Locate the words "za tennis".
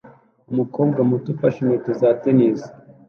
1.99-2.59